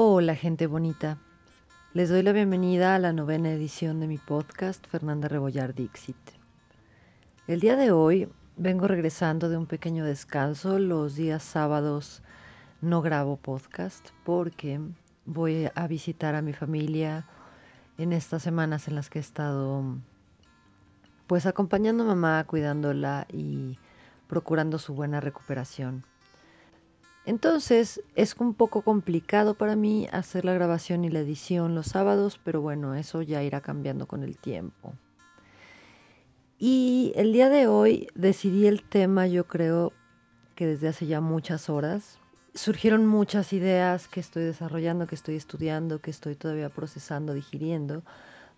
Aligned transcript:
Hola 0.00 0.36
gente 0.36 0.68
bonita. 0.68 1.18
Les 1.92 2.08
doy 2.08 2.22
la 2.22 2.30
bienvenida 2.30 2.94
a 2.94 3.00
la 3.00 3.12
novena 3.12 3.50
edición 3.50 3.98
de 3.98 4.06
mi 4.06 4.16
podcast 4.16 4.86
Fernanda 4.86 5.26
Rebollar 5.26 5.74
Dixit. 5.74 6.16
El 7.48 7.58
día 7.58 7.74
de 7.74 7.90
hoy 7.90 8.28
vengo 8.56 8.86
regresando 8.86 9.48
de 9.48 9.56
un 9.56 9.66
pequeño 9.66 10.04
descanso. 10.04 10.78
Los 10.78 11.16
días 11.16 11.42
sábados 11.42 12.22
no 12.80 13.02
grabo 13.02 13.38
podcast 13.38 14.10
porque 14.22 14.80
voy 15.26 15.68
a 15.74 15.86
visitar 15.88 16.36
a 16.36 16.42
mi 16.42 16.52
familia 16.52 17.26
en 17.98 18.12
estas 18.12 18.44
semanas 18.44 18.86
en 18.86 18.94
las 18.94 19.10
que 19.10 19.18
he 19.18 19.20
estado 19.20 19.82
pues 21.26 21.44
acompañando 21.44 22.04
a 22.04 22.14
mamá, 22.14 22.44
cuidándola 22.44 23.26
y 23.32 23.80
procurando 24.28 24.78
su 24.78 24.94
buena 24.94 25.18
recuperación. 25.20 26.04
Entonces 27.28 28.02
es 28.14 28.34
un 28.36 28.54
poco 28.54 28.80
complicado 28.80 29.52
para 29.52 29.76
mí 29.76 30.08
hacer 30.12 30.46
la 30.46 30.54
grabación 30.54 31.04
y 31.04 31.10
la 31.10 31.18
edición 31.18 31.74
los 31.74 31.88
sábados, 31.88 32.40
pero 32.42 32.62
bueno, 32.62 32.94
eso 32.94 33.20
ya 33.20 33.42
irá 33.42 33.60
cambiando 33.60 34.08
con 34.08 34.22
el 34.22 34.38
tiempo. 34.38 34.94
Y 36.58 37.12
el 37.16 37.34
día 37.34 37.50
de 37.50 37.66
hoy 37.66 38.08
decidí 38.14 38.66
el 38.66 38.82
tema, 38.82 39.26
yo 39.26 39.46
creo 39.46 39.92
que 40.54 40.66
desde 40.66 40.88
hace 40.88 41.06
ya 41.06 41.20
muchas 41.20 41.68
horas. 41.68 42.18
Surgieron 42.54 43.04
muchas 43.04 43.52
ideas 43.52 44.08
que 44.08 44.20
estoy 44.20 44.44
desarrollando, 44.44 45.06
que 45.06 45.14
estoy 45.14 45.36
estudiando, 45.36 46.00
que 46.00 46.10
estoy 46.10 46.34
todavía 46.34 46.70
procesando, 46.70 47.34
digiriendo, 47.34 48.04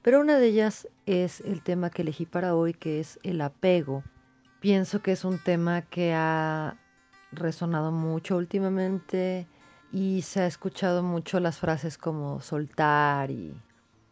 pero 0.00 0.20
una 0.20 0.38
de 0.38 0.46
ellas 0.46 0.86
es 1.06 1.40
el 1.40 1.60
tema 1.64 1.90
que 1.90 2.02
elegí 2.02 2.24
para 2.24 2.54
hoy, 2.54 2.74
que 2.74 3.00
es 3.00 3.18
el 3.24 3.40
apego. 3.40 4.04
Pienso 4.60 5.02
que 5.02 5.10
es 5.10 5.24
un 5.24 5.38
tema 5.42 5.82
que 5.82 6.14
ha 6.14 6.76
resonado 7.32 7.92
mucho 7.92 8.36
últimamente 8.36 9.46
y 9.92 10.22
se 10.22 10.40
ha 10.40 10.46
escuchado 10.46 11.02
mucho 11.02 11.40
las 11.40 11.58
frases 11.58 11.98
como 11.98 12.40
soltar 12.40 13.30
y 13.30 13.54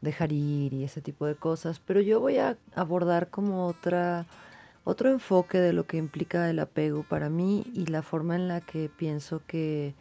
dejar 0.01 0.33
ir 0.33 0.73
y 0.73 0.85
ese 0.85 1.01
tipo 1.01 1.27
de 1.27 1.35
cosas, 1.35 1.81
pero 1.81 2.01
yo 2.01 2.21
voy 2.21 2.39
a 2.39 2.57
abordar 2.75 3.31
como 3.31 3.67
otra 3.67 4.27
otro 4.85 5.11
enfoque 5.11 5.59
de 5.59 5.75
lo 5.75 5.87
que 5.87 5.99
implica 5.99 6.49
el 6.49 6.59
apego 6.61 7.03
para 7.03 7.29
mí 7.29 7.67
y 7.75 7.87
la 7.87 8.01
forma 8.01 8.37
en 8.37 8.49
la 8.49 8.63
que 8.63 8.89
pienso 8.89 9.43
que, 9.47 9.95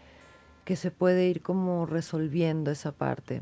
que 0.64 0.78
se 0.78 0.92
puede 0.92 1.28
ir 1.28 1.42
como 1.42 1.86
resolviendo 1.86 2.72
esa 2.72 2.94
parte. 2.94 3.42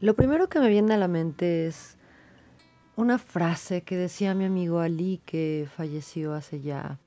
Lo 0.00 0.14
primero 0.14 0.48
que 0.48 0.60
me 0.60 0.70
viene 0.70 0.94
a 0.94 0.96
la 0.96 1.08
mente 1.08 1.66
es 1.66 1.98
una 2.96 3.18
frase 3.18 3.82
que 3.82 3.98
decía 3.98 4.34
mi 4.34 4.46
amigo 4.46 4.80
Ali 4.80 5.20
que 5.26 5.68
falleció 5.76 6.32
hace 6.32 6.62
ya 6.62 6.98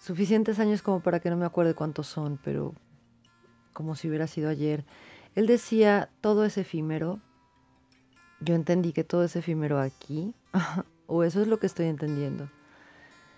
suficientes 0.00 0.58
años 0.58 0.82
como 0.82 1.00
para 1.00 1.20
que 1.20 1.30
no 1.30 1.36
me 1.36 1.46
acuerde 1.46 1.74
cuántos 1.74 2.08
son, 2.08 2.40
pero 2.42 2.74
como 3.72 3.94
si 3.94 4.08
hubiera 4.08 4.26
sido 4.26 4.48
ayer. 4.48 4.84
Él 5.34 5.46
decía, 5.46 6.10
todo 6.20 6.44
es 6.44 6.58
efímero. 6.58 7.20
Yo 8.40 8.54
entendí 8.54 8.92
que 8.92 9.04
todo 9.04 9.22
es 9.24 9.36
efímero 9.36 9.78
aquí, 9.78 10.34
o 11.06 11.22
eso 11.22 11.42
es 11.42 11.46
lo 11.46 11.58
que 11.60 11.66
estoy 11.66 11.86
entendiendo. 11.86 12.48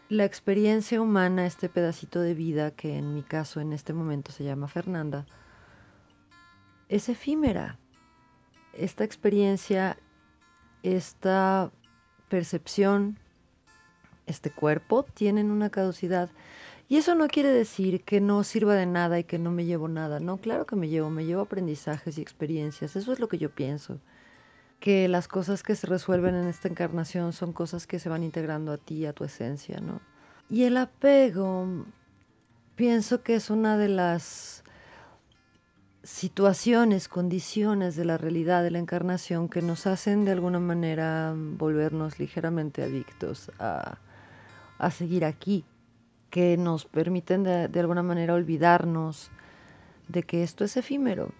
La 0.08 0.24
experiencia 0.24 1.00
humana, 1.00 1.46
este 1.46 1.68
pedacito 1.68 2.20
de 2.20 2.34
vida 2.34 2.70
que 2.70 2.96
en 2.96 3.14
mi 3.14 3.22
caso 3.22 3.60
en 3.60 3.72
este 3.72 3.92
momento 3.92 4.30
se 4.30 4.44
llama 4.44 4.68
Fernanda, 4.68 5.26
es 6.88 7.08
efímera. 7.08 7.78
Esta 8.72 9.02
experiencia, 9.04 9.98
esta 10.82 11.72
percepción, 12.28 13.18
este 14.32 14.50
cuerpo 14.50 15.04
tienen 15.14 15.50
una 15.50 15.70
caducidad. 15.70 16.30
Y 16.88 16.96
eso 16.96 17.14
no 17.14 17.28
quiere 17.28 17.48
decir 17.48 18.02
que 18.04 18.20
no 18.20 18.44
sirva 18.44 18.74
de 18.74 18.84
nada 18.84 19.18
y 19.18 19.24
que 19.24 19.38
no 19.38 19.50
me 19.50 19.64
llevo 19.64 19.88
nada. 19.88 20.20
No, 20.20 20.36
claro 20.36 20.66
que 20.66 20.76
me 20.76 20.88
llevo, 20.88 21.08
me 21.08 21.24
llevo 21.24 21.42
aprendizajes 21.42 22.18
y 22.18 22.20
experiencias. 22.20 22.96
Eso 22.96 23.12
es 23.12 23.20
lo 23.20 23.28
que 23.28 23.38
yo 23.38 23.50
pienso. 23.50 23.98
Que 24.78 25.08
las 25.08 25.28
cosas 25.28 25.62
que 25.62 25.74
se 25.74 25.86
resuelven 25.86 26.34
en 26.34 26.48
esta 26.48 26.68
encarnación 26.68 27.32
son 27.32 27.52
cosas 27.52 27.86
que 27.86 27.98
se 27.98 28.08
van 28.08 28.22
integrando 28.22 28.72
a 28.72 28.78
ti, 28.78 29.06
a 29.06 29.12
tu 29.12 29.24
esencia, 29.24 29.80
¿no? 29.80 30.02
Y 30.50 30.64
el 30.64 30.76
apego, 30.76 31.86
pienso 32.74 33.22
que 33.22 33.36
es 33.36 33.48
una 33.48 33.78
de 33.78 33.88
las 33.88 34.62
situaciones, 36.02 37.08
condiciones 37.08 37.96
de 37.96 38.04
la 38.04 38.18
realidad 38.18 38.62
de 38.62 38.70
la 38.70 38.80
encarnación 38.80 39.48
que 39.48 39.62
nos 39.62 39.86
hacen 39.86 40.24
de 40.24 40.32
alguna 40.32 40.58
manera 40.58 41.32
volvernos 41.34 42.18
ligeramente 42.18 42.82
adictos 42.82 43.50
a, 43.58 43.98
a 44.82 44.90
seguir 44.90 45.24
aquí, 45.24 45.64
que 46.28 46.56
nos 46.56 46.86
permiten 46.86 47.44
de, 47.44 47.80
alguna 47.80 48.02
manera 48.02 48.34
olvidarnos 48.34 49.30
de 50.08 50.24
que 50.24 50.42
esto 50.42 50.64
es 50.64 50.76
efímero. 50.76 51.30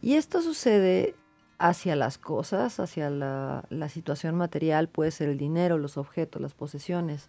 Y 0.00 0.14
esto 0.14 0.40
sucede 0.40 1.14
hacia 1.58 1.96
las 1.96 2.16
cosas, 2.16 2.80
hacia 2.80 3.10
la, 3.10 3.88
situación 3.90 4.36
material, 4.36 4.88
puede 4.88 5.10
ser 5.10 5.28
el 5.28 5.36
dinero, 5.36 5.76
los 5.76 5.98
objetos, 5.98 6.40
las 6.40 6.54
posesiones, 6.54 7.28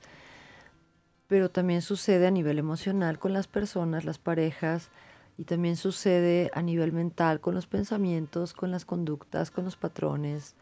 pero 1.27 1.49
también 1.49 1.81
sucede 1.81 2.25
a 2.27 2.31
nivel 2.31 2.57
emocional 2.57 3.19
con 3.19 3.33
las 3.33 3.47
personas, 3.47 4.05
las 4.05 4.17
parejas, 4.17 4.89
y 5.37 5.43
también 5.43 5.75
sucede 5.75 6.51
a 6.53 6.61
nivel 6.61 6.93
mental 6.93 7.41
con 7.41 7.53
los 7.53 7.67
pensamientos, 7.67 8.53
con 8.53 8.71
las 8.71 8.85
conductas, 8.85 9.51
con 9.51 9.65
los 9.65 9.75
patrones, 9.75 10.55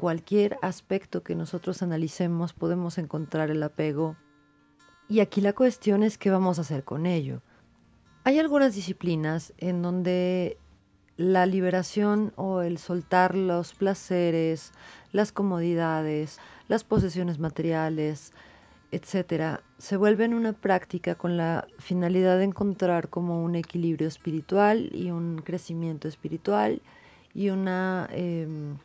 cualquier 0.00 0.56
aspecto 0.62 1.22
que 1.22 1.34
nosotros 1.34 1.82
analicemos 1.82 2.54
podemos 2.54 2.96
encontrar 2.96 3.50
el 3.50 3.62
apego. 3.62 4.16
Y 5.10 5.20
aquí 5.20 5.42
la 5.42 5.52
cuestión 5.52 6.02
es 6.02 6.16
qué 6.16 6.30
vamos 6.30 6.56
a 6.56 6.62
hacer 6.62 6.84
con 6.84 7.04
ello. 7.04 7.42
Hay 8.24 8.38
algunas 8.38 8.74
disciplinas 8.74 9.52
en 9.58 9.82
donde 9.82 10.56
la 11.18 11.44
liberación 11.44 12.32
o 12.36 12.62
el 12.62 12.78
soltar 12.78 13.36
los 13.36 13.74
placeres, 13.74 14.72
las 15.12 15.32
comodidades, 15.32 16.38
las 16.66 16.82
posesiones 16.82 17.38
materiales, 17.38 18.32
etcétera, 18.92 19.62
se 19.76 19.98
vuelven 19.98 20.32
una 20.32 20.54
práctica 20.54 21.14
con 21.14 21.36
la 21.36 21.66
finalidad 21.78 22.38
de 22.38 22.44
encontrar 22.44 23.10
como 23.10 23.44
un 23.44 23.54
equilibrio 23.54 24.08
espiritual 24.08 24.88
y 24.94 25.10
un 25.10 25.42
crecimiento 25.44 26.08
espiritual 26.08 26.80
y 27.34 27.50
una 27.50 28.08
em, 28.12 28.78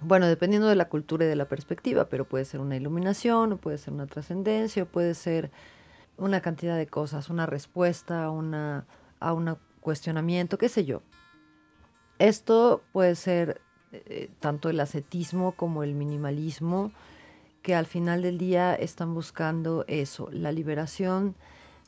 bueno, 0.00 0.26
dependiendo 0.26 0.68
de 0.68 0.76
la 0.76 0.88
cultura 0.88 1.24
y 1.24 1.28
de 1.28 1.36
la 1.36 1.48
perspectiva, 1.48 2.08
pero 2.08 2.24
puede 2.24 2.44
ser 2.44 2.60
una 2.60 2.76
iluminación, 2.76 3.52
o 3.52 3.56
puede 3.56 3.78
ser 3.78 3.94
una 3.94 4.06
trascendencia, 4.06 4.84
o 4.84 4.86
puede 4.86 5.14
ser 5.14 5.50
una 6.16 6.40
cantidad 6.40 6.76
de 6.76 6.86
cosas, 6.86 7.30
una 7.30 7.46
respuesta 7.46 8.30
una, 8.30 8.86
a 9.20 9.32
un 9.32 9.56
cuestionamiento, 9.80 10.58
qué 10.58 10.68
sé 10.68 10.84
yo. 10.84 11.02
Esto 12.18 12.82
puede 12.92 13.14
ser 13.14 13.60
eh, 13.92 14.30
tanto 14.40 14.68
el 14.68 14.80
ascetismo 14.80 15.52
como 15.52 15.82
el 15.82 15.94
minimalismo, 15.94 16.92
que 17.62 17.74
al 17.74 17.86
final 17.86 18.22
del 18.22 18.38
día 18.38 18.74
están 18.74 19.14
buscando 19.14 19.84
eso, 19.88 20.28
la 20.32 20.52
liberación 20.52 21.34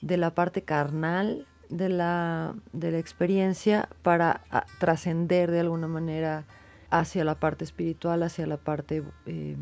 de 0.01 0.17
la 0.17 0.35
parte 0.35 0.63
carnal 0.63 1.47
de 1.69 1.89
la, 1.89 2.55
de 2.73 2.91
la 2.91 2.99
experiencia 2.99 3.89
para 4.03 4.43
ah, 4.51 4.67
trascender 4.79 5.51
de 5.51 5.61
alguna 5.61 5.87
manera 5.87 6.45
hacia 6.91 7.25
la 7.25 7.39
parte 7.39 7.65
espiritual, 7.65 8.23
hacia 8.23 8.47
la 8.47 8.57
parte 8.57 9.03
eh, 9.27 9.57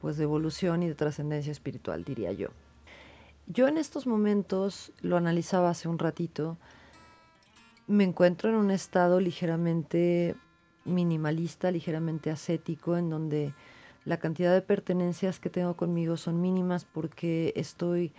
pues 0.00 0.16
de 0.16 0.24
evolución 0.24 0.82
y 0.82 0.88
de 0.88 0.94
trascendencia 0.94 1.52
espiritual, 1.52 2.04
diría 2.04 2.32
yo. 2.32 2.48
Yo 3.46 3.68
en 3.68 3.78
estos 3.78 4.06
momentos, 4.06 4.92
lo 5.00 5.16
analizaba 5.16 5.70
hace 5.70 5.88
un 5.88 5.98
ratito, 5.98 6.58
me 7.86 8.02
encuentro 8.02 8.50
en 8.50 8.56
un 8.56 8.72
estado 8.72 9.20
ligeramente 9.20 10.34
minimalista, 10.84 11.70
ligeramente 11.70 12.30
ascético, 12.30 12.96
en 12.96 13.10
donde 13.10 13.54
la 14.04 14.18
cantidad 14.18 14.52
de 14.52 14.62
pertenencias 14.62 15.38
que 15.38 15.50
tengo 15.50 15.76
conmigo 15.76 16.16
son 16.16 16.40
mínimas 16.40 16.84
porque 16.84 17.52
estoy 17.56 18.12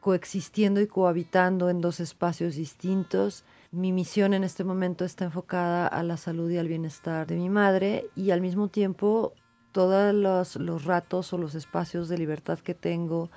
coexistiendo 0.00 0.80
y 0.80 0.86
cohabitando 0.86 1.70
en 1.70 1.80
dos 1.80 2.00
espacios 2.00 2.56
distintos 2.56 3.44
mi 3.76 3.92
misión 3.92 4.32
en 4.32 4.42
este 4.42 4.64
momento 4.64 5.04
está 5.04 5.26
enfocada 5.26 5.86
a 5.86 6.02
la 6.02 6.16
salud 6.16 6.50
y 6.50 6.56
al 6.56 6.66
bienestar 6.66 7.26
de 7.26 7.36
mi 7.36 7.50
madre 7.50 8.08
y 8.16 8.30
al 8.30 8.40
mismo 8.40 8.68
tiempo 8.68 9.34
todos 9.70 10.14
los, 10.14 10.84
ratos 10.86 11.34
o 11.34 11.38
los 11.38 11.54
espacios 11.54 12.08
de 12.08 12.16
libertad 12.16 12.58
que 12.58 12.72
tengo 12.72 13.30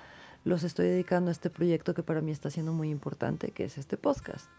los 0.45 0.63
estoy 0.63 0.87
dedicando 0.87 1.27
a 1.27 1.33
este 1.33 1.49
proyecto 1.49 1.93
que 1.93 2.03
para 2.03 2.21
mí 2.21 2.31
está 2.31 2.49
siendo 2.49 2.71
muy 2.71 2.89
importante, 2.89 3.51
que 3.51 3.65
es 3.65 3.77
este 3.77 3.97
podcast. 3.97 4.49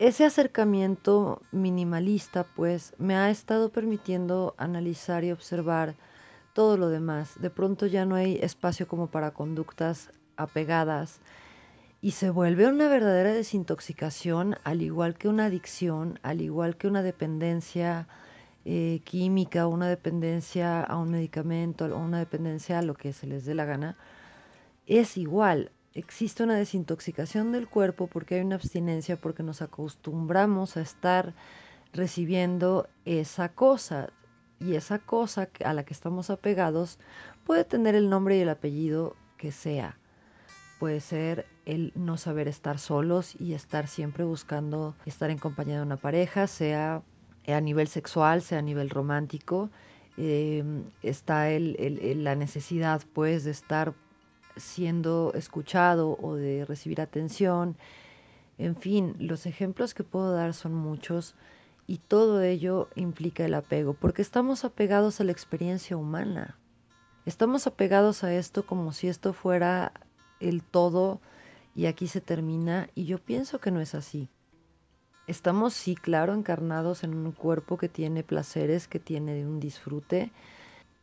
Ese 0.00 0.24
acercamiento 0.24 1.40
minimalista 1.52 2.42
pues 2.42 2.92
me 2.98 3.14
ha 3.14 3.30
estado 3.30 3.70
permitiendo 3.70 4.56
analizar 4.58 5.22
y 5.22 5.30
observar 5.30 5.94
todo 6.54 6.76
lo 6.76 6.88
demás. 6.88 7.40
De 7.40 7.50
pronto 7.50 7.86
ya 7.86 8.04
no 8.04 8.16
hay 8.16 8.40
espacio 8.42 8.88
como 8.88 9.06
para 9.06 9.30
conductas 9.30 10.10
apegadas 10.36 11.20
y 12.04 12.10
se 12.10 12.28
vuelve 12.28 12.66
una 12.66 12.86
verdadera 12.88 13.32
desintoxicación, 13.32 14.58
al 14.62 14.82
igual 14.82 15.16
que 15.16 15.26
una 15.26 15.46
adicción, 15.46 16.18
al 16.22 16.42
igual 16.42 16.76
que 16.76 16.86
una 16.86 17.02
dependencia 17.02 18.08
eh, 18.66 19.00
química, 19.04 19.66
una 19.68 19.88
dependencia 19.88 20.82
a 20.82 20.98
un 20.98 21.12
medicamento, 21.12 21.86
o 21.86 21.98
una 21.98 22.18
dependencia 22.18 22.78
a 22.78 22.82
lo 22.82 22.92
que 22.92 23.14
se 23.14 23.26
les 23.26 23.46
dé 23.46 23.54
la 23.54 23.64
gana, 23.64 23.96
es 24.86 25.16
igual. 25.16 25.72
Existe 25.94 26.42
una 26.42 26.56
desintoxicación 26.56 27.52
del 27.52 27.68
cuerpo 27.68 28.06
porque 28.06 28.34
hay 28.34 28.42
una 28.42 28.56
abstinencia, 28.56 29.16
porque 29.16 29.42
nos 29.42 29.62
acostumbramos 29.62 30.76
a 30.76 30.82
estar 30.82 31.32
recibiendo 31.94 32.86
esa 33.06 33.48
cosa. 33.48 34.10
Y 34.60 34.74
esa 34.74 34.98
cosa 34.98 35.48
a 35.64 35.72
la 35.72 35.84
que 35.84 35.94
estamos 35.94 36.28
apegados 36.28 36.98
puede 37.46 37.64
tener 37.64 37.94
el 37.94 38.10
nombre 38.10 38.36
y 38.36 38.40
el 38.40 38.50
apellido 38.50 39.16
que 39.38 39.52
sea. 39.52 39.96
Puede 40.78 41.00
ser 41.00 41.53
el 41.66 41.92
no 41.94 42.16
saber 42.16 42.48
estar 42.48 42.78
solos 42.78 43.34
y 43.40 43.54
estar 43.54 43.88
siempre 43.88 44.24
buscando 44.24 44.94
estar 45.06 45.30
en 45.30 45.38
compañía 45.38 45.76
de 45.76 45.82
una 45.82 45.96
pareja, 45.96 46.46
sea 46.46 47.02
a 47.46 47.60
nivel 47.60 47.88
sexual, 47.88 48.42
sea 48.42 48.58
a 48.58 48.62
nivel 48.62 48.90
romántico. 48.90 49.70
Em, 50.16 50.84
está 51.02 51.48
la 51.58 52.34
necesidad 52.36 53.02
pues 53.12 53.44
de 53.44 53.50
estar 53.50 53.94
siendo 54.56 55.32
escuchado 55.34 56.16
o 56.22 56.34
de 56.34 56.64
recibir 56.64 57.00
atención. 57.00 57.76
En 58.58 58.76
fin, 58.76 59.16
los 59.18 59.46
ejemplos 59.46 59.94
que 59.94 60.04
puedo 60.04 60.32
dar 60.32 60.54
son 60.54 60.74
muchos 60.74 61.34
y 61.86 61.98
todo 61.98 62.40
ello 62.42 62.88
implica 62.94 63.44
el 63.44 63.54
apego, 63.54 63.94
porque 63.94 64.22
estamos 64.22 64.64
apegados 64.64 65.20
a 65.20 65.24
la 65.24 65.32
experiencia 65.32 65.96
humana. 65.96 66.56
Estamos 67.26 67.66
apegados 67.66 68.22
a 68.22 68.32
esto 68.34 68.64
como 68.64 68.92
si 68.92 69.08
esto 69.08 69.32
fuera 69.32 69.92
el 70.40 70.62
todo 70.62 71.20
y 71.74 71.86
aquí 71.86 72.06
se 72.06 72.20
termina 72.20 72.88
y 72.94 73.04
yo 73.06 73.18
pienso 73.18 73.58
que 73.58 73.70
no 73.70 73.80
es 73.80 73.94
así. 73.94 74.28
Estamos, 75.26 75.72
sí, 75.72 75.94
claro, 75.94 76.34
encarnados 76.34 77.02
en 77.02 77.14
un 77.14 77.32
cuerpo 77.32 77.78
que 77.78 77.88
tiene 77.88 78.22
placeres, 78.22 78.88
que 78.88 78.98
tiene 78.98 79.46
un 79.46 79.58
disfrute, 79.58 80.30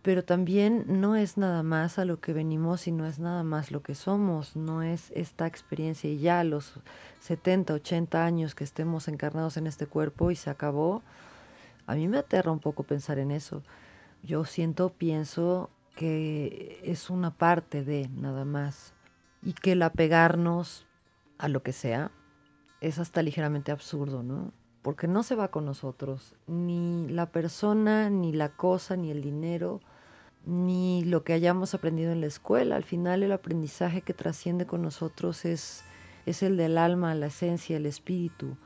pero 0.04 0.24
también 0.24 0.86
no 0.88 1.16
es 1.16 1.38
nada 1.38 1.64
más 1.64 2.00
a 2.00 2.06
lo 2.06 2.20
que 2.20 2.34
venimos 2.34 2.88
y 2.88 2.92
no 2.92 3.06
es 3.06 3.20
nada 3.20 3.44
más 3.44 3.72
lo 3.72 3.82
que 3.82 3.96
somos, 3.96 4.56
no 4.56 4.84
es 4.84 5.12
esta 5.16 5.48
experiencia 5.48 6.10
y 6.10 6.20
ya 6.20 6.44
los 6.44 6.74
70, 7.20 7.74
80 7.74 8.24
años 8.24 8.56
que 8.56 8.64
estemos 8.64 9.08
encarnados 9.08 9.58
en 9.58 9.68
este 9.68 9.88
cuerpo 9.88 10.32
y 10.32 10.36
se 10.36 10.50
acabó. 10.50 11.02
A 11.88 11.96
mí 11.96 12.08
me 12.08 12.20
aterra 12.20 12.52
un 12.52 12.60
poco 12.60 12.84
pensar 12.84 13.20
en 13.20 13.32
eso. 13.32 13.64
Yo 14.24 14.46
siento, 14.46 14.90
pienso 14.90 15.70
que 15.96 16.80
es 16.84 17.10
una 17.10 17.32
parte 17.32 17.84
de 17.84 18.08
nada 18.10 18.46
más 18.46 18.94
y 19.44 19.54
que 19.54 19.74
el 19.74 19.82
apegarnos 19.82 20.86
a 21.38 21.48
lo 21.48 21.64
que 21.64 21.74
sea 21.74 22.12
es 22.82 23.00
hasta 23.00 23.22
ligeramente 23.22 23.72
absurdo, 23.72 24.24
¿no? 24.24 24.52
Porque 24.82 25.08
no 25.08 25.24
se 25.24 25.36
va 25.36 25.50
con 25.50 25.66
nosotros, 25.66 26.36
ni 26.48 27.08
la 27.10 27.32
persona, 27.32 28.10
ni 28.10 28.32
la 28.32 28.50
cosa, 28.50 28.96
ni 28.96 29.12
el 29.12 29.22
dinero, 29.22 29.80
ni 30.46 31.04
lo 31.04 31.24
que 31.24 31.34
hayamos 31.34 31.74
aprendido 31.76 32.12
en 32.12 32.22
la 32.22 32.28
escuela. 32.28 32.76
Al 32.76 32.84
final 32.84 33.22
el 33.22 33.32
aprendizaje 33.32 34.02
que 34.02 34.14
trasciende 34.14 34.66
con 34.66 34.82
nosotros 34.82 35.46
es, 35.46 35.84
es 36.26 36.42
el 36.42 36.58
del 36.58 36.80
alma, 36.80 37.14
la 37.14 37.28
esencia, 37.28 37.78
el 37.78 37.86
espíritu. 37.86 38.58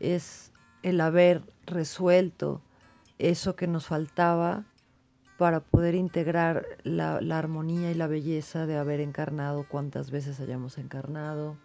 Es 0.00 0.52
el 0.82 1.00
haber 1.00 1.42
resuelto 1.64 2.60
eso 3.18 3.54
que 3.54 3.68
nos 3.68 3.86
faltaba 3.86 4.64
para 5.36 5.60
poder 5.60 5.94
integrar 5.94 6.66
la, 6.82 7.18
armonía 7.38 7.90
y 7.90 7.94
la 7.94 8.06
belleza 8.06 8.66
de 8.66 8.76
haber 8.76 9.00
encarnado 9.00 9.66
cuantas 9.68 10.10
veces 10.10 10.40
hayamos 10.40 10.78
encarnado. 10.78 11.56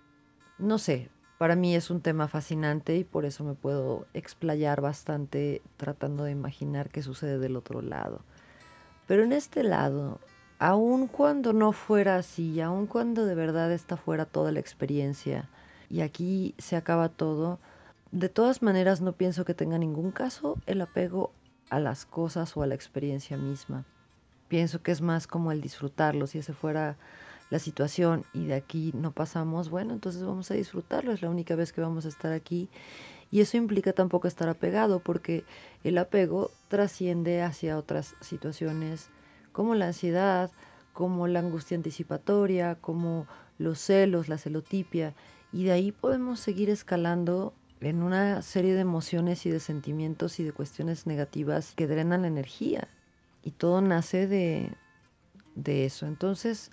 No 0.57 0.77
sé, 0.77 1.09
para 1.37 1.55
mí 1.55 1.75
es 1.75 1.89
un 1.89 2.01
tema 2.01 2.27
fascinante 2.27 2.97
y 2.97 3.03
por 3.03 3.25
eso 3.25 3.43
me 3.43 3.53
puedo 3.53 4.05
explayar 4.13 4.81
bastante 4.81 5.61
tratando 5.77 6.25
de 6.25 6.31
imaginar 6.31 6.89
qué 6.89 7.01
sucede 7.01 7.39
del 7.39 7.55
otro 7.55 7.81
lado. 7.81 8.21
Pero 9.07 9.23
en 9.23 9.31
este 9.31 9.63
lado, 9.63 10.19
aun 10.59 11.07
cuando 11.07 11.53
no 11.53 11.71
fuera 11.71 12.17
así, 12.17 12.59
aun 12.61 12.87
cuando 12.87 13.25
de 13.25 13.35
verdad 13.35 13.71
esta 13.71 13.95
fuera 13.97 14.25
toda 14.25 14.51
la 14.51 14.59
experiencia 14.59 15.49
y 15.89 16.01
aquí 16.01 16.55
se 16.57 16.75
acaba 16.75 17.09
todo, 17.09 17.59
de 18.11 18.27
todas 18.27 18.61
maneras 18.61 19.01
no 19.01 19.13
pienso 19.13 19.45
que 19.45 19.53
tenga 19.53 19.77
ningún 19.77 20.11
caso 20.11 20.57
el 20.65 20.81
apego 20.81 21.31
a 21.71 21.79
las 21.79 22.05
cosas 22.05 22.55
o 22.55 22.61
a 22.61 22.67
la 22.67 22.75
experiencia 22.75 23.37
misma. 23.37 23.85
Pienso 24.49 24.83
que 24.83 24.91
es 24.91 25.01
más 25.01 25.25
como 25.25 25.51
el 25.51 25.61
disfrutarlo, 25.61 26.27
si 26.27 26.37
ese 26.37 26.53
fuera 26.53 26.97
la 27.49 27.59
situación 27.59 28.25
y 28.33 28.45
de 28.45 28.55
aquí 28.55 28.91
no 28.93 29.11
pasamos, 29.11 29.69
bueno, 29.69 29.93
entonces 29.93 30.23
vamos 30.23 30.51
a 30.51 30.53
disfrutarlo, 30.53 31.13
es 31.13 31.21
la 31.21 31.29
única 31.29 31.55
vez 31.55 31.71
que 31.71 31.81
vamos 31.81 32.05
a 32.05 32.09
estar 32.09 32.33
aquí. 32.33 32.69
Y 33.31 33.39
eso 33.39 33.55
implica 33.55 33.93
tampoco 33.93 34.27
estar 34.27 34.49
apegado, 34.49 34.99
porque 34.99 35.45
el 35.85 35.97
apego 35.97 36.51
trasciende 36.67 37.41
hacia 37.41 37.77
otras 37.77 38.15
situaciones 38.19 39.09
como 39.53 39.73
la 39.73 39.87
ansiedad, 39.87 40.51
como 40.91 41.27
la 41.27 41.39
angustia 41.39 41.77
anticipatoria, 41.77 42.75
como 42.75 43.27
los 43.57 43.79
celos, 43.79 44.27
la 44.27 44.37
celotipia, 44.37 45.13
y 45.53 45.63
de 45.63 45.71
ahí 45.71 45.93
podemos 45.93 46.41
seguir 46.41 46.69
escalando 46.69 47.53
en 47.81 48.03
una 48.03 48.41
serie 48.43 48.75
de 48.75 48.81
emociones 48.81 49.45
y 49.45 49.49
de 49.49 49.59
sentimientos 49.59 50.39
y 50.39 50.43
de 50.43 50.53
cuestiones 50.53 51.07
negativas 51.07 51.73
que 51.75 51.87
drenan 51.87 52.21
la 52.21 52.27
energía. 52.27 52.87
Y 53.43 53.51
todo 53.51 53.81
nace 53.81 54.27
de, 54.27 54.71
de 55.55 55.85
eso. 55.85 56.05
Entonces, 56.05 56.71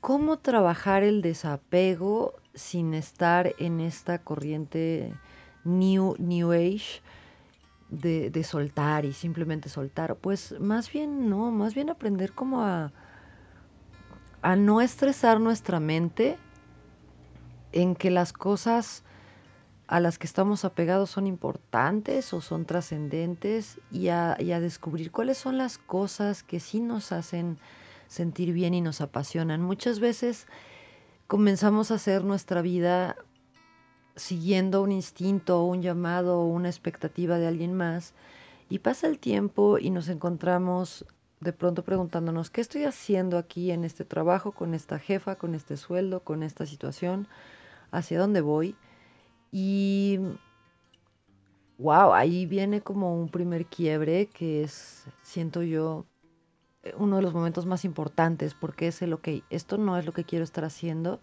cómo 0.00 0.38
trabajar 0.38 1.02
el 1.02 1.20
desapego 1.20 2.34
sin 2.54 2.94
estar 2.94 3.54
en 3.58 3.80
esta 3.80 4.18
corriente 4.18 5.14
New, 5.64 6.16
new 6.18 6.52
Age 6.52 7.02
de, 7.90 8.30
de, 8.30 8.42
soltar 8.42 9.04
y 9.04 9.12
simplemente 9.12 9.68
soltar. 9.68 10.16
Pues 10.16 10.58
más 10.58 10.90
bien 10.90 11.28
no, 11.28 11.50
más 11.50 11.74
bien 11.74 11.90
aprender 11.90 12.32
como 12.32 12.62
a, 12.62 12.90
a 14.40 14.56
no 14.56 14.80
estresar 14.80 15.40
nuestra 15.40 15.78
mente 15.78 16.38
en 17.72 17.94
que 17.94 18.10
las 18.10 18.32
cosas 18.32 19.04
a 19.86 20.00
las 20.00 20.18
que 20.18 20.26
estamos 20.26 20.64
apegados 20.64 21.10
son 21.10 21.26
importantes 21.26 22.32
o 22.32 22.40
son 22.40 22.64
trascendentes 22.64 23.80
y 23.90 24.08
a, 24.08 24.36
y 24.38 24.52
a 24.52 24.60
descubrir 24.60 25.10
cuáles 25.10 25.38
son 25.38 25.58
las 25.58 25.78
cosas 25.78 26.42
que 26.42 26.60
sí 26.60 26.80
nos 26.80 27.12
hacen 27.12 27.58
sentir 28.06 28.52
bien 28.52 28.74
y 28.74 28.80
nos 28.80 29.00
apasionan. 29.00 29.62
Muchas 29.62 30.00
veces 30.00 30.46
comenzamos 31.26 31.90
a 31.90 31.94
hacer 31.94 32.24
nuestra 32.24 32.62
vida 32.62 33.16
siguiendo 34.16 34.82
un 34.82 34.92
instinto, 34.92 35.64
un 35.64 35.82
llamado 35.82 36.40
o 36.40 36.46
una 36.46 36.68
expectativa 36.68 37.38
de 37.38 37.46
alguien 37.46 37.74
más 37.74 38.14
y 38.68 38.78
pasa 38.78 39.06
el 39.06 39.18
tiempo 39.18 39.78
y 39.78 39.90
nos 39.90 40.08
encontramos 40.08 41.06
de 41.40 41.52
pronto 41.52 41.82
preguntándonos, 41.82 42.50
¿qué 42.50 42.60
estoy 42.60 42.84
haciendo 42.84 43.36
aquí 43.36 43.72
en 43.72 43.84
este 43.84 44.04
trabajo, 44.04 44.52
con 44.52 44.74
esta 44.74 44.98
jefa, 44.98 45.34
con 45.34 45.54
este 45.54 45.76
sueldo, 45.76 46.20
con 46.20 46.42
esta 46.44 46.66
situación? 46.66 47.26
¿Hacia 47.90 48.20
dónde 48.20 48.40
voy? 48.40 48.76
Y 49.52 50.18
wow, 51.76 52.14
ahí 52.14 52.46
viene 52.46 52.80
como 52.80 53.14
un 53.14 53.28
primer 53.28 53.66
quiebre 53.66 54.26
que 54.26 54.62
es, 54.62 55.04
siento 55.22 55.62
yo, 55.62 56.06
uno 56.96 57.16
de 57.16 57.22
los 57.22 57.34
momentos 57.34 57.66
más 57.66 57.84
importantes 57.84 58.54
porque 58.54 58.88
es 58.88 59.02
el, 59.02 59.12
ok, 59.12 59.28
esto 59.50 59.76
no 59.76 59.98
es 59.98 60.06
lo 60.06 60.12
que 60.12 60.24
quiero 60.24 60.42
estar 60.42 60.64
haciendo, 60.64 61.20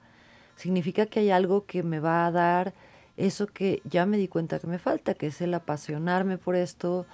significa 0.56 1.08
que 1.08 1.22
hay 1.22 1.32
algo 1.32 1.66
que 1.66 1.82
me 1.82 2.00
va 2.00 2.28
a 2.28 2.32
dar 2.32 2.74
eso 3.18 3.48
que 3.48 3.82
ya 3.84 4.06
me 4.06 4.18
di 4.18 4.28
cuenta 4.28 4.60
que 4.60 4.68
me 4.68 4.80
falta, 4.80 5.16
que 5.16 5.28
es 5.28 5.42
el 5.42 5.54
apasionarme 5.54 6.38
por 6.38 6.56
esto 6.56 7.08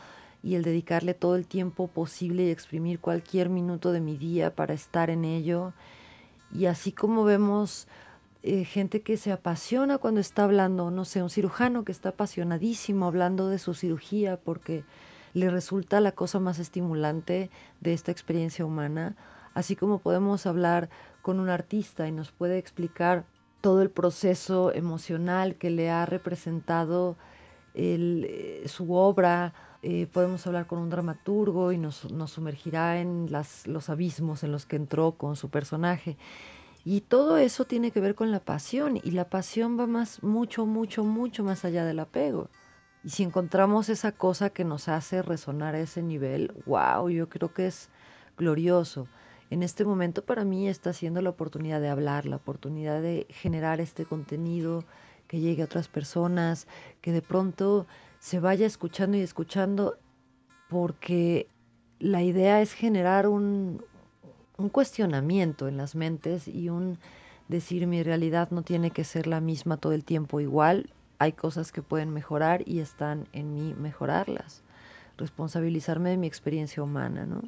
y 0.43 0.55
el 0.55 0.63
dedicarle 0.63 1.13
todo 1.13 1.35
el 1.35 1.47
tiempo 1.47 1.87
posible 1.87 2.43
y 2.43 2.51
exprimir 2.51 2.99
cualquier 2.99 3.49
minuto 3.49 3.91
de 3.91 4.01
mi 4.01 4.17
día 4.17 4.53
para 4.53 4.73
estar 4.73 5.09
en 5.09 5.25
ello. 5.25 5.73
Y 6.53 6.67
así 6.67 6.91
como 6.91 7.23
vemos 7.23 7.87
eh, 8.47 8.63
gente 8.63 9.01
que 9.01 9.17
se 9.17 9.31
apasiona 9.31 9.97
cuando 9.97 10.21
está 10.21 10.43
hablando, 10.43 10.91
no 10.91 11.03
sé, 11.03 11.23
un 11.23 11.31
cirujano 11.31 11.83
que 11.83 11.91
está 11.91 12.09
apasionadísimo 12.09 13.07
hablando 13.07 13.49
de 13.49 13.57
su 13.57 13.73
cirugía 13.73 14.37
porque 14.37 14.83
le 15.33 15.49
resulta 15.49 15.99
la 15.99 16.11
cosa 16.11 16.39
más 16.39 16.59
estimulante 16.59 17.49
de 17.81 17.93
esta 17.93 18.11
experiencia 18.11 18.63
humana, 18.63 19.15
así 19.55 19.75
como 19.75 19.97
podemos 19.97 20.45
hablar 20.45 20.89
con 21.23 21.39
un 21.39 21.49
artista 21.49 22.07
y 22.07 22.11
nos 22.11 22.31
puede 22.31 22.59
explicar 22.59 23.25
todo 23.61 23.81
el 23.81 23.89
proceso 23.89 24.71
emocional 24.71 25.55
que 25.55 25.71
le 25.71 25.89
ha 25.89 26.05
representado 26.05 27.17
eh, 27.73 28.63
su 28.67 28.93
obra, 28.93 29.55
eh, 29.81 30.05
podemos 30.05 30.45
hablar 30.45 30.67
con 30.67 30.77
un 30.77 30.91
dramaturgo 30.91 31.71
y 31.71 31.79
nos, 31.79 32.05
sumergirá 32.27 33.01
en 33.01 33.27
los 33.65 33.89
abismos 33.89 34.43
en 34.43 34.51
los 34.51 34.67
que 34.67 34.75
entró 34.75 35.13
con 35.13 35.35
su 35.35 35.49
personaje. 35.49 36.15
Y 36.87 37.01
todo 37.01 37.37
eso 37.37 37.65
tiene 37.65 37.89
que 37.89 37.99
ver 37.99 38.13
con 38.13 38.31
la 38.31 38.39
pasión 38.39 38.97
y 39.03 39.11
la 39.11 39.27
pasión 39.27 39.77
va 39.77 39.87
más, 39.87 40.21
mucho, 40.21 40.67
mucho, 40.67 41.03
mucho 41.03 41.43
más 41.43 41.65
allá 41.65 41.83
del 41.83 41.99
apego. 41.99 42.51
Y 43.03 43.09
si 43.09 43.23
encontramos 43.23 43.89
esa 43.89 44.11
cosa 44.11 44.51
que 44.51 44.63
nos 44.63 44.87
hace 44.87 45.23
resonar 45.23 45.73
a 45.73 45.79
ese 45.79 46.03
nivel, 46.03 46.53
wow, 46.67 47.09
yo 47.09 47.27
creo 47.27 47.51
que 47.51 47.65
es 47.65 47.89
glorioso. 48.37 49.07
En 49.49 49.63
este 49.63 49.83
momento 49.83 50.23
para 50.25 50.45
mí 50.45 50.69
está 50.69 50.93
siendo 50.93 51.23
la 51.23 51.31
oportunidad 51.31 51.81
de 51.81 51.89
hablar, 51.89 52.27
la 52.27 52.35
oportunidad 52.35 53.01
de 53.01 53.25
generar 53.29 53.81
este 53.81 54.05
contenido 54.05 54.85
que 55.27 55.39
llegue 55.39 55.63
a 55.63 55.65
otras 55.65 55.87
personas, 55.87 56.67
que 57.01 57.11
de 57.11 57.23
pronto 57.23 57.87
se 58.19 58.39
vaya 58.39 58.67
escuchando 58.67 59.17
y 59.17 59.21
escuchando, 59.21 59.97
porque 60.69 61.47
la 61.97 62.21
idea 62.21 62.61
es 62.61 62.73
generar 62.73 63.27
un, 63.27 63.83
un 64.57 64.69
cuestionamiento 64.69 65.67
en 65.67 65.77
las 65.77 65.95
mentes 65.95 66.47
y 66.47 66.69
un 66.69 66.97
decir 67.47 67.87
mi 67.87 68.03
realidad 68.03 68.49
no 68.51 68.63
tiene 68.63 68.91
que 68.91 69.03
ser 69.03 69.27
la 69.27 69.41
misma 69.41 69.77
todo 69.77 69.93
el 69.93 70.03
tiempo 70.03 70.39
igual, 70.39 70.89
hay 71.19 71.33
cosas 71.33 71.71
que 71.71 71.81
pueden 71.81 72.11
mejorar 72.11 72.67
y 72.67 72.79
están 72.79 73.27
en 73.33 73.53
mí 73.53 73.73
mejorarlas. 73.73 74.63
Responsabilizarme 75.17 76.09
de 76.09 76.17
mi 76.17 76.27
experiencia 76.27 76.83
humana, 76.83 77.25
¿no? 77.25 77.41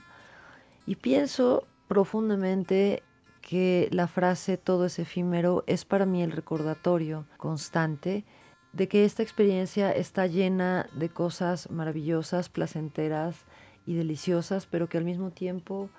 Y 0.86 0.96
pienso 0.96 1.68
profundamente 1.88 3.04
que 3.42 3.90
la 3.92 4.08
frase 4.08 4.58
todo 4.58 4.86
es 4.86 5.00
efímero 5.00 5.64
es 5.68 5.86
para 5.86 6.06
mí 6.06 6.22
el 6.22 6.32
recordatorio 6.32 7.26
constante 7.38 8.26
de 8.74 8.88
que 8.88 9.06
esta 9.06 9.24
experiencia 9.24 9.92
está 9.92 10.28
llena 10.28 10.88
de 10.94 11.10
cosas 11.10 11.70
maravillosas, 11.72 12.50
placenteras 12.50 13.46
y 13.86 13.96
deliciosas, 13.96 14.66
pero 14.66 14.88
que 14.88 14.98
al 14.98 15.06
mismo 15.06 15.32
tiempo 15.32 15.90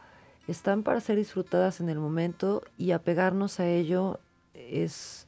están 0.49 0.83
para 0.83 1.01
ser 1.01 1.17
disfrutadas 1.17 1.81
en 1.81 1.89
el 1.91 1.99
momento 1.99 2.63
y 2.77 2.93
apegarnos 2.93 3.61
a 3.61 3.69
ello 3.69 4.19
es 4.55 5.27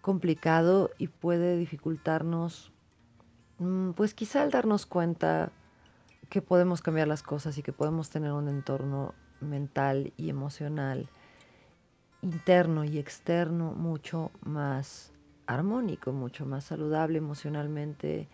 complicado 0.00 0.90
y 0.98 1.08
puede 1.08 1.56
dificultarnos, 1.56 2.72
mm, 3.58 3.92
pues 3.92 4.12
quizá 4.12 4.42
al 4.42 4.50
darnos 4.50 4.86
cuenta 4.86 5.52
que 6.28 6.42
podemos 6.42 6.82
cambiar 6.82 7.08
las 7.08 7.22
cosas 7.22 7.56
y 7.58 7.62
que 7.62 7.72
podemos 7.72 8.10
tener 8.10 8.32
un 8.32 8.48
entorno 8.48 9.14
mental 9.40 10.12
y 10.16 10.30
emocional 10.30 11.08
interno 12.22 12.84
y 12.84 12.98
externo 12.98 13.72
mucho 13.72 14.30
más 14.42 15.12
armónico, 15.46 16.12
mucho 16.12 16.44
más 16.44 16.64
saludable 16.64 17.18
emocionalmente, 17.18 18.28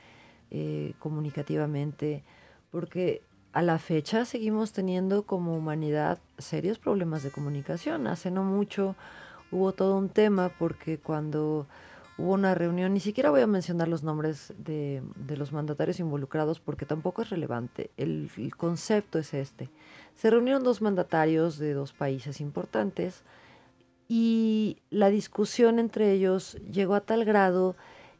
eh, 0.50 0.94
comunicativamente, 0.98 2.24
porque 2.70 3.22
a 3.56 3.62
la 3.62 3.78
fecha 3.78 4.26
seguimos 4.26 4.72
teniendo 4.72 5.22
como 5.22 5.56
humanidad 5.56 6.18
serios 6.36 6.78
problemas 6.78 7.22
de 7.22 7.30
comunicación. 7.30 8.06
Hace 8.06 8.30
no 8.30 8.44
mucho 8.44 8.96
hubo 9.50 9.72
todo 9.72 9.96
un 9.96 10.10
tema 10.10 10.50
porque 10.58 10.98
cuando 10.98 11.66
hubo 12.18 12.34
una 12.34 12.54
reunión, 12.54 12.92
ni 12.92 13.00
siquiera 13.00 13.30
voy 13.30 13.40
a 13.40 13.46
mencionar 13.46 13.88
los 13.88 14.02
nombres 14.02 14.52
de, 14.58 15.02
los 15.34 15.54
mandatarios 15.54 16.00
involucrados 16.00 16.60
porque 16.60 16.84
tampoco 16.84 17.22
es 17.22 17.30
relevante. 17.30 17.90
El, 17.96 18.30
el, 18.36 18.54
concepto 18.54 19.18
es 19.18 19.32
este. 19.32 19.70
Se 20.16 20.28
reunieron 20.28 20.62
dos 20.62 20.82
mandatarios 20.82 21.56
de 21.56 21.72
dos 21.72 21.94
países 21.94 22.42
importantes 22.42 23.24
y 24.06 24.82
la 24.90 25.08
discusión 25.08 25.78
entre 25.78 26.12
ellos 26.12 26.58
llegó 26.70 26.94
a 26.94 27.00
tal 27.00 27.24
grado 27.24 27.74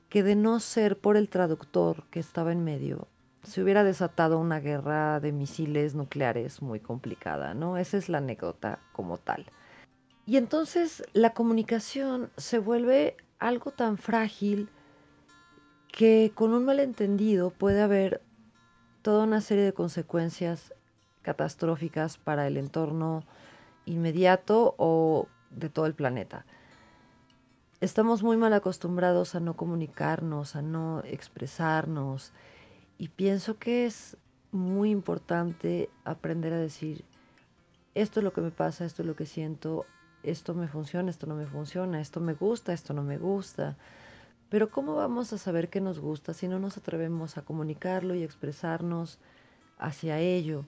que 0.08 0.22
de 0.22 0.34
no 0.34 0.60
ser 0.60 0.96
por 0.96 1.18
el 1.18 1.28
traductor 1.28 2.04
que 2.10 2.20
estaba 2.20 2.52
en 2.52 2.64
medio, 2.64 3.06
se 3.46 3.62
hubiera 3.62 3.84
desatado 3.84 4.40
una 4.40 4.58
guerra 4.58 5.20
de 5.20 5.30
misiles 5.30 5.94
nucleares 5.94 6.62
muy 6.62 6.80
complicada, 6.80 7.54
¿no? 7.54 7.76
Esa 7.76 7.96
es 7.96 8.08
la 8.08 8.18
anécdota 8.18 8.80
como 8.92 9.18
tal. 9.18 9.46
Y 10.26 10.36
entonces 10.36 11.04
la 11.12 11.32
comunicación 11.32 12.30
se 12.36 12.58
vuelve 12.58 13.16
algo 13.38 13.70
tan 13.70 13.98
frágil 13.98 14.68
que 15.92 16.32
con 16.34 16.52
un 16.52 16.64
malentendido 16.64 17.50
puede 17.50 17.82
haber 17.82 18.20
toda 19.02 19.22
una 19.22 19.40
serie 19.40 19.64
de 19.64 19.72
consecuencias 19.72 20.74
catastróficas 21.22 22.18
para 22.18 22.48
el 22.48 22.56
entorno 22.56 23.22
inmediato 23.84 24.74
o 24.78 25.28
de 25.50 25.68
todo 25.68 25.86
el 25.86 25.94
planeta. 25.94 26.44
Estamos 27.80 28.24
muy 28.24 28.36
mal 28.36 28.52
acostumbrados 28.54 29.36
a 29.36 29.40
no 29.40 29.54
comunicarnos, 29.54 30.56
a 30.56 30.62
no 30.62 31.02
expresarnos 31.04 32.32
y 32.98 33.08
pienso 33.08 33.58
que 33.58 33.86
es 33.86 34.16
muy 34.52 34.90
importante 34.90 35.90
aprender 36.04 36.52
a 36.52 36.58
decir, 36.58 37.04
esto 37.94 38.20
es 38.20 38.24
lo 38.24 38.32
que 38.32 38.40
me 38.40 38.50
pasa, 38.50 38.84
esto 38.84 39.02
es 39.02 39.06
lo 39.06 39.16
que 39.16 39.26
siento, 39.26 39.86
esto 40.22 40.54
me 40.54 40.68
funciona, 40.68 41.10
esto 41.10 41.26
no 41.26 41.34
me 41.34 41.46
funciona, 41.46 42.00
esto 42.00 42.20
me 42.20 42.34
gusta, 42.34 42.72
esto 42.72 42.94
no 42.94 43.02
me 43.02 43.18
gusta. 43.18 43.76
Pero 44.48 44.70
¿cómo 44.70 44.94
vamos 44.94 45.32
a 45.32 45.38
saber 45.38 45.68
qué 45.68 45.80
nos 45.80 45.98
gusta 45.98 46.32
si 46.32 46.48
no 46.48 46.58
nos 46.58 46.76
atrevemos 46.76 47.36
a 47.36 47.42
comunicarlo 47.42 48.14
y 48.14 48.22
expresarnos 48.22 49.18
hacia 49.78 50.18
ello? 50.20 50.64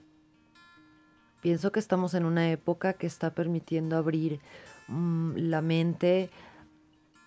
Pienso 1.40 1.70
que 1.70 1.80
estamos 1.80 2.14
en 2.14 2.24
una 2.24 2.50
época 2.50 2.94
que 2.94 3.06
está 3.06 3.34
permitiendo 3.34 3.96
abrir 3.96 4.40
mm, 4.88 5.32
la 5.36 5.62
mente, 5.62 6.30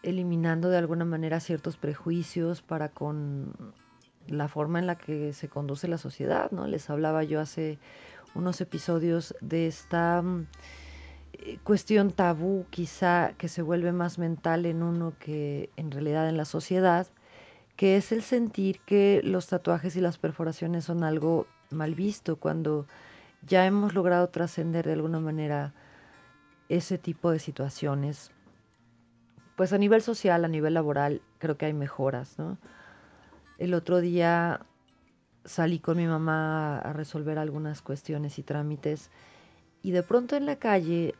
eliminando 0.03 0.69
de 0.69 0.77
alguna 0.77 1.05
manera 1.05 1.39
ciertos 1.39 1.77
prejuicios 1.77 2.61
para 2.61 2.89
con 2.89 3.53
la 4.31 4.47
forma 4.47 4.79
en 4.79 4.87
la 4.87 4.97
que 4.97 5.33
se 5.33 5.47
conduce 5.47 5.87
la 5.87 5.97
sociedad, 5.97 6.51
¿no? 6.51 6.67
Les 6.67 6.89
hablaba 6.89 7.23
yo 7.23 7.39
hace 7.39 7.79
unos 8.33 8.61
episodios 8.61 9.35
de 9.41 9.67
esta 9.67 10.21
mm, 10.21 10.47
eh, 11.33 11.59
cuestión 11.63 12.11
tabú 12.11 12.65
quizá 12.69 13.33
que 13.37 13.47
se 13.47 13.61
vuelve 13.61 13.91
más 13.91 14.17
mental 14.17 14.65
en 14.65 14.83
uno 14.83 15.13
que 15.19 15.69
en 15.75 15.91
realidad 15.91 16.29
en 16.29 16.37
la 16.37 16.45
sociedad, 16.45 17.07
que 17.75 17.97
es 17.97 18.11
el 18.11 18.21
sentir 18.21 18.79
que 18.85 19.21
los 19.23 19.47
tatuajes 19.47 19.95
y 19.95 20.01
las 20.01 20.17
perforaciones 20.17 20.85
son 20.85 21.03
algo 21.03 21.47
mal 21.69 21.95
visto 21.95 22.35
cuando 22.35 22.85
ya 23.45 23.65
hemos 23.65 23.93
logrado 23.93 24.29
trascender 24.29 24.85
de 24.85 24.93
alguna 24.93 25.19
manera 25.19 25.73
ese 26.69 26.97
tipo 26.97 27.31
de 27.31 27.39
situaciones. 27.39 28.31
Pues 29.55 29.73
a 29.73 29.77
nivel 29.77 30.01
social, 30.01 30.45
a 30.45 30.47
nivel 30.47 30.73
laboral, 30.73 31.21
creo 31.37 31.57
que 31.57 31.65
hay 31.65 31.73
mejoras, 31.73 32.37
¿no? 32.37 32.57
El 33.61 33.75
otro 33.75 34.01
día 34.01 34.61
salí 35.45 35.77
con 35.77 35.95
mi 35.95 36.07
mamá 36.07 36.79
a 36.79 36.93
resolver 36.93 37.37
algunas 37.37 37.83
cuestiones 37.83 38.39
y 38.39 38.41
trámites 38.41 39.11
y 39.83 39.91
de 39.91 40.01
pronto 40.01 40.35
en 40.35 40.47
la 40.47 40.55
calle, 40.55 41.13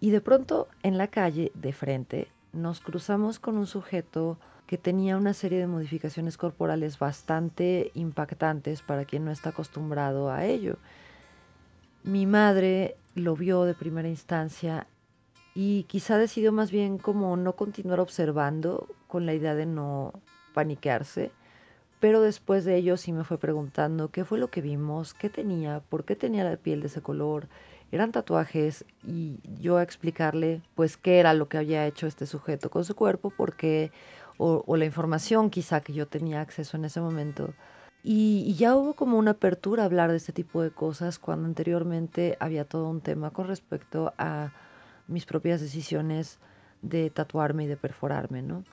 y 0.00 0.10
de 0.10 0.20
pronto 0.20 0.66
en 0.82 0.98
la 0.98 1.06
calle 1.06 1.52
de 1.54 1.72
frente, 1.72 2.26
nos 2.52 2.80
cruzamos 2.80 3.38
con 3.38 3.56
un 3.56 3.68
sujeto 3.68 4.36
que 4.66 4.78
tenía 4.78 5.16
una 5.16 5.32
serie 5.32 5.60
de 5.60 5.68
modificaciones 5.68 6.36
corporales 6.36 6.98
bastante 6.98 7.92
impactantes 7.94 8.82
para 8.82 9.04
quien 9.04 9.24
no 9.24 9.30
está 9.30 9.50
acostumbrado 9.50 10.28
a 10.28 10.46
ello. 10.46 10.76
Mi 12.02 12.26
madre 12.26 12.96
lo 13.14 13.36
vio 13.36 13.62
de 13.62 13.74
primera 13.74 14.08
instancia 14.08 14.88
y 15.54 15.84
quizá 15.84 16.18
decidió 16.18 16.50
más 16.50 16.72
bien 16.72 16.98
como 16.98 17.36
no 17.36 17.54
continuar 17.54 18.00
observando 18.00 18.88
con 19.06 19.24
la 19.24 19.34
idea 19.34 19.54
de 19.54 19.66
no 19.66 20.14
paniquearse, 20.52 21.30
pero 22.00 22.20
después 22.22 22.64
de 22.64 22.76
ello 22.76 22.96
sí 22.96 23.12
me 23.12 23.24
fue 23.24 23.38
preguntando 23.38 24.08
qué 24.08 24.24
fue 24.24 24.38
lo 24.38 24.50
que 24.50 24.60
vimos, 24.60 25.14
qué 25.14 25.30
tenía, 25.30 25.80
por 25.88 26.04
qué 26.04 26.16
tenía 26.16 26.44
la 26.44 26.56
piel 26.56 26.80
de 26.80 26.88
ese 26.88 27.02
color, 27.02 27.48
eran 27.92 28.12
tatuajes 28.12 28.84
y 29.04 29.38
yo 29.60 29.76
a 29.76 29.82
explicarle 29.82 30.62
pues 30.74 30.96
qué 30.96 31.18
era 31.18 31.34
lo 31.34 31.48
que 31.48 31.58
había 31.58 31.86
hecho 31.86 32.06
este 32.06 32.26
sujeto 32.26 32.70
con 32.70 32.84
su 32.84 32.94
cuerpo, 32.94 33.32
porque 33.36 33.92
o, 34.38 34.64
o 34.66 34.76
la 34.76 34.86
información 34.86 35.50
quizá 35.50 35.80
que 35.80 35.92
yo 35.92 36.06
tenía 36.06 36.40
acceso 36.40 36.76
en 36.76 36.86
ese 36.86 37.00
momento 37.00 37.52
y, 38.02 38.54
ya 38.54 38.76
hubo 38.76 38.94
como 38.94 39.18
una 39.18 39.32
apertura 39.32 39.82
a 39.82 39.86
hablar 39.86 40.10
de 40.10 40.16
este 40.16 40.32
tipo 40.32 40.62
de 40.62 40.70
cosas 40.70 41.18
cuando 41.18 41.46
anteriormente 41.46 42.36
había 42.40 42.64
todo 42.64 42.88
un 42.88 43.00
tema 43.02 43.30
con 43.30 43.46
respecto 43.46 44.14
a 44.16 44.52
mis 45.06 45.26
propias 45.26 45.60
decisiones 45.60 46.38
de 46.82 47.10
tatuarme 47.10 47.64
y 47.64 47.66
de 47.66 47.76
perforarme, 47.76 48.42
¿no? 48.42 48.64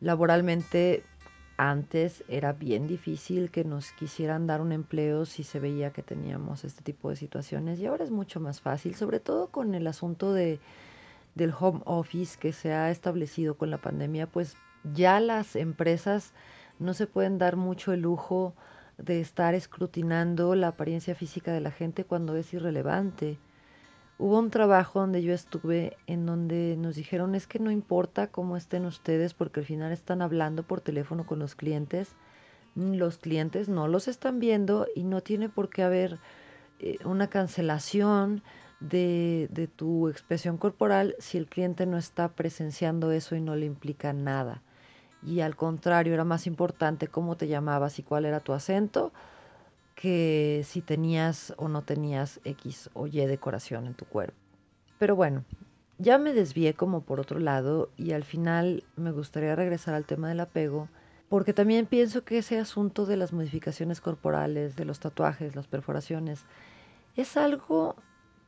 Laboralmente 0.00 1.04
antes 1.56 2.24
era 2.28 2.52
bien 2.52 2.86
difícil 2.86 3.50
que 3.50 3.64
nos 3.64 3.92
quisieran 3.92 4.46
dar 4.46 4.60
un 4.60 4.72
empleo 4.72 5.24
si 5.26 5.42
se 5.44 5.60
veía 5.60 5.92
que 5.92 6.02
teníamos 6.02 6.64
este 6.64 6.82
tipo 6.82 7.10
de 7.10 7.16
situaciones 7.16 7.78
y 7.78 7.86
ahora 7.86 8.04
es 8.04 8.10
mucho 8.10 8.40
más 8.40 8.60
fácil, 8.60 8.94
sobre 8.94 9.20
todo 9.20 9.48
con 9.48 9.74
el 9.74 9.86
asunto 9.86 10.32
de, 10.32 10.60
del 11.34 11.52
home 11.58 11.80
office 11.84 12.38
que 12.38 12.52
se 12.52 12.72
ha 12.72 12.90
establecido 12.90 13.56
con 13.56 13.70
la 13.70 13.78
pandemia, 13.78 14.26
pues 14.26 14.56
ya 14.94 15.20
las 15.20 15.56
empresas 15.56 16.32
no 16.78 16.94
se 16.94 17.06
pueden 17.06 17.38
dar 17.38 17.56
mucho 17.56 17.92
el 17.92 18.00
lujo 18.00 18.54
de 18.98 19.20
estar 19.20 19.54
escrutinando 19.54 20.54
la 20.54 20.68
apariencia 20.68 21.14
física 21.14 21.52
de 21.52 21.60
la 21.60 21.70
gente 21.70 22.04
cuando 22.04 22.36
es 22.36 22.52
irrelevante. 22.52 23.38
Hubo 24.18 24.38
un 24.38 24.50
trabajo 24.50 25.00
donde 25.00 25.22
yo 25.22 25.34
estuve 25.34 25.96
en 26.06 26.26
donde 26.26 26.76
nos 26.78 26.96
dijeron 26.96 27.34
es 27.34 27.46
que 27.46 27.58
no 27.58 27.70
importa 27.70 28.28
cómo 28.28 28.56
estén 28.56 28.84
ustedes 28.84 29.34
porque 29.34 29.60
al 29.60 29.66
final 29.66 29.92
están 29.92 30.22
hablando 30.22 30.62
por 30.62 30.80
teléfono 30.80 31.26
con 31.26 31.38
los 31.38 31.54
clientes. 31.54 32.14
Los 32.74 33.18
clientes 33.18 33.68
no 33.68 33.88
los 33.88 34.08
están 34.08 34.38
viendo 34.38 34.86
y 34.94 35.04
no 35.04 35.22
tiene 35.22 35.48
por 35.48 35.70
qué 35.70 35.82
haber 35.82 36.18
eh, 36.78 36.98
una 37.04 37.28
cancelación 37.28 38.42
de, 38.80 39.48
de 39.50 39.66
tu 39.66 40.08
expresión 40.08 40.56
corporal 40.56 41.16
si 41.18 41.38
el 41.38 41.46
cliente 41.46 41.86
no 41.86 41.98
está 41.98 42.28
presenciando 42.28 43.12
eso 43.12 43.36
y 43.36 43.40
no 43.40 43.56
le 43.56 43.66
implica 43.66 44.12
nada 44.12 44.62
y 45.24 45.40
al 45.40 45.56
contrario 45.56 46.14
era 46.14 46.24
más 46.24 46.46
importante 46.46 47.08
cómo 47.08 47.36
te 47.36 47.48
llamabas 47.48 47.98
y 47.98 48.02
cuál 48.02 48.24
era 48.24 48.40
tu 48.40 48.52
acento 48.52 49.12
que 49.94 50.62
si 50.64 50.80
tenías 50.80 51.54
o 51.56 51.68
no 51.68 51.82
tenías 51.82 52.40
X 52.44 52.90
o 52.94 53.06
Y 53.06 53.24
decoración 53.26 53.86
en 53.86 53.94
tu 53.94 54.04
cuerpo. 54.04 54.36
Pero 54.98 55.16
bueno, 55.16 55.44
ya 55.98 56.18
me 56.18 56.32
desvié 56.32 56.74
como 56.74 57.02
por 57.02 57.20
otro 57.20 57.38
lado 57.38 57.90
y 57.96 58.12
al 58.12 58.24
final 58.24 58.84
me 58.96 59.12
gustaría 59.12 59.54
regresar 59.54 59.94
al 59.94 60.04
tema 60.04 60.28
del 60.28 60.40
apego 60.40 60.88
porque 61.28 61.54
también 61.54 61.86
pienso 61.86 62.24
que 62.24 62.38
ese 62.38 62.58
asunto 62.58 63.06
de 63.06 63.16
las 63.16 63.32
modificaciones 63.32 64.00
corporales, 64.00 64.76
de 64.76 64.84
los 64.84 65.00
tatuajes, 65.00 65.56
las 65.56 65.66
perforaciones, 65.66 66.44
es 67.16 67.36
algo 67.36 67.96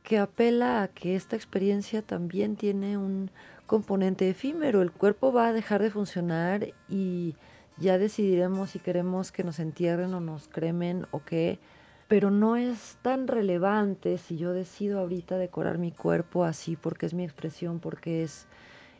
que 0.03 0.19
apela 0.19 0.83
a 0.83 0.87
que 0.89 1.15
esta 1.15 1.35
experiencia 1.35 2.03
también 2.03 2.55
tiene 2.55 2.95
un 2.97 3.31
componente 3.65 4.29
efímero. 4.29 4.83
El 4.83 4.91
cuerpo 4.91 5.33
va 5.33 5.47
a 5.47 5.53
dejar 5.53 5.81
de 5.81 5.89
funcionar 5.89 6.73
y 6.87 7.35
ya 7.77 7.97
decidiremos 7.97 8.71
si 8.71 8.79
queremos 8.79 9.31
que 9.31 9.43
nos 9.43 9.59
entierren 9.59 10.13
o 10.13 10.19
nos 10.19 10.47
cremen 10.47 11.07
o 11.11 11.23
qué, 11.23 11.59
pero 12.07 12.31
no 12.31 12.55
es 12.55 12.97
tan 13.01 13.27
relevante 13.27 14.17
si 14.17 14.37
yo 14.37 14.53
decido 14.53 14.99
ahorita 14.99 15.37
decorar 15.37 15.77
mi 15.77 15.91
cuerpo 15.91 16.43
así 16.43 16.75
porque 16.75 17.05
es 17.05 17.13
mi 17.13 17.23
expresión, 17.23 17.79
porque 17.79 18.23
es 18.23 18.47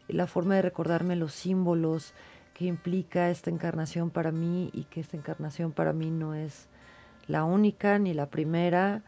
la 0.08 0.27
forma 0.27 0.55
de 0.55 0.63
recordarme 0.63 1.15
los 1.15 1.34
símbolos 1.34 2.13
que 2.53 2.65
implica 2.65 3.29
esta 3.29 3.50
encarnación 3.50 4.10
para 4.10 4.32
mí 4.32 4.70
y 4.74 4.86
que 4.86 5.01
esta 5.01 5.17
encarnación 5.17 5.72
para 5.72 5.94
mí 5.94 6.10
no 6.10 6.34
es 6.34 6.67
la 7.27 7.44
única 7.44 8.00
ni 8.00 8.13
la 8.13 8.29
primera. 8.29 9.03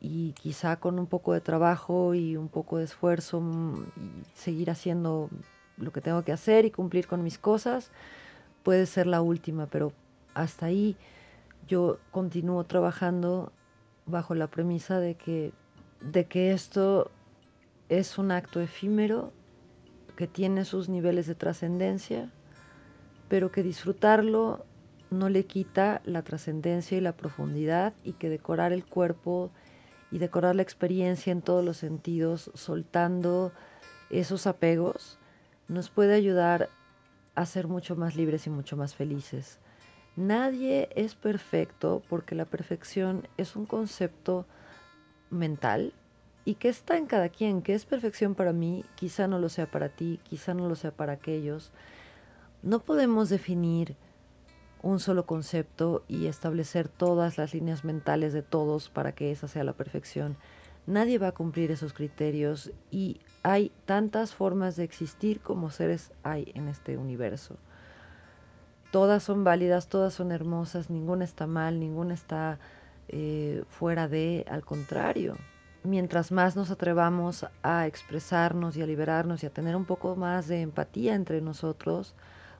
Y 0.00 0.32
quizá 0.32 0.76
con 0.76 0.98
un 0.98 1.06
poco 1.06 1.32
de 1.32 1.40
trabajo 1.40 2.14
y 2.14 2.36
un 2.36 2.48
poco 2.48 2.78
de 2.78 2.84
esfuerzo 2.84 3.40
mm, 3.40 3.86
seguir 4.34 4.70
haciendo 4.70 5.30
lo 5.76 5.92
que 5.92 6.00
tengo 6.00 6.22
que 6.22 6.32
hacer 6.32 6.66
y 6.66 6.70
cumplir 6.70 7.06
con 7.06 7.22
mis 7.22 7.38
cosas, 7.38 7.90
puede 8.64 8.86
ser 8.86 9.06
la 9.06 9.22
última, 9.22 9.66
pero 9.66 9.92
hasta 10.34 10.66
ahí 10.66 10.96
yo 11.68 11.98
continúo 12.10 12.64
trabajando 12.64 13.52
bajo 14.06 14.34
la 14.34 14.48
premisa 14.48 14.98
de 14.98 15.14
que, 15.14 15.52
de 16.00 16.24
que 16.24 16.52
esto 16.52 17.10
es 17.88 18.18
un 18.18 18.32
acto 18.32 18.60
efímero 18.60 19.32
que 20.16 20.26
tiene 20.26 20.64
sus 20.64 20.88
niveles 20.88 21.26
de 21.26 21.34
trascendencia, 21.34 22.30
pero 23.28 23.52
que 23.52 23.62
disfrutarlo 23.62 24.64
no 25.10 25.28
le 25.28 25.44
quita 25.44 26.00
la 26.04 26.22
trascendencia 26.22 26.98
y 26.98 27.00
la 27.00 27.16
profundidad 27.16 27.94
y 28.02 28.14
que 28.14 28.28
decorar 28.28 28.72
el 28.72 28.84
cuerpo 28.84 29.50
y 30.10 30.18
decorar 30.18 30.56
la 30.56 30.62
experiencia 30.62 31.32
en 31.32 31.42
todos 31.42 31.64
los 31.64 31.76
sentidos, 31.76 32.50
soltando 32.54 33.52
esos 34.10 34.46
apegos, 34.46 35.18
nos 35.68 35.90
puede 35.90 36.14
ayudar 36.14 36.68
a 37.34 37.46
ser 37.46 37.68
mucho 37.68 37.96
más 37.96 38.16
libres 38.16 38.46
y 38.46 38.50
mucho 38.50 38.76
más 38.76 38.94
felices. 38.94 39.58
Nadie 40.16 40.88
es 40.94 41.14
perfecto 41.14 42.02
porque 42.08 42.34
la 42.34 42.44
perfección 42.44 43.26
es 43.36 43.56
un 43.56 43.66
concepto 43.66 44.46
mental 45.30 45.92
y 46.44 46.54
que 46.54 46.68
está 46.68 46.96
en 46.96 47.06
cada 47.06 47.30
quien, 47.30 47.62
que 47.62 47.74
es 47.74 47.84
perfección 47.86 48.34
para 48.34 48.52
mí, 48.52 48.84
quizá 48.94 49.26
no 49.26 49.38
lo 49.38 49.48
sea 49.48 49.70
para 49.70 49.88
ti, 49.88 50.20
quizá 50.22 50.54
no 50.54 50.68
lo 50.68 50.76
sea 50.76 50.92
para 50.92 51.14
aquellos. 51.14 51.72
No 52.62 52.80
podemos 52.80 53.28
definir 53.28 53.96
un 54.82 55.00
solo 55.00 55.24
concepto 55.24 56.04
y 56.06 56.26
establecer 56.26 56.88
todas 56.88 57.38
las 57.38 57.54
líneas 57.54 57.84
mentales 57.84 58.32
de 58.34 58.42
todos 58.42 58.90
para 58.90 59.12
que 59.12 59.32
esa 59.32 59.48
sea 59.48 59.64
la 59.64 59.72
perfección. 59.72 60.36
Nadie 60.86 61.18
va 61.18 61.28
a 61.28 61.32
cumplir 61.32 61.70
esos 61.70 61.94
criterios 61.94 62.70
y 62.90 63.20
hay 63.44 63.70
tantas 63.84 64.34
formas 64.34 64.74
de 64.74 64.84
existir 64.84 65.40
como 65.40 65.70
seres 65.70 66.12
hay 66.22 66.50
en 66.54 66.66
este 66.66 66.96
universo. 66.96 67.56
Todas 68.90 69.22
son 69.22 69.44
válidas, 69.44 69.88
todas 69.88 70.14
son 70.14 70.32
hermosas, 70.32 70.88
ninguna 70.88 71.24
está 71.24 71.46
mal, 71.46 71.78
ninguna 71.78 72.14
está 72.14 72.58
eh, 73.08 73.62
fuera 73.68 74.08
de, 74.08 74.46
al 74.48 74.64
contrario. 74.64 75.36
Mientras 75.82 76.32
más 76.32 76.56
nos 76.56 76.70
atrevamos 76.70 77.46
a 77.62 77.86
expresarnos 77.86 78.78
y 78.78 78.82
a 78.82 78.86
liberarnos 78.86 79.42
y 79.42 79.46
a 79.46 79.50
tener 79.50 79.76
un 79.76 79.84
poco 79.84 80.16
más 80.16 80.48
de 80.48 80.62
empatía 80.62 81.14
entre 81.14 81.42
nosotros, 81.42 82.14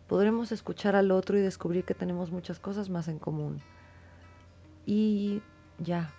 podremos 0.06 0.52
escuchar 0.52 0.96
al 0.96 1.12
otro 1.12 1.38
y 1.38 1.40
descubrir 1.40 1.84
que 1.84 1.94
tenemos 1.94 2.30
muchas 2.30 2.58
cosas 2.58 2.90
más 2.90 3.08
en 3.08 3.18
común. 3.18 3.62
Y 4.84 5.40
ya, 5.78 6.10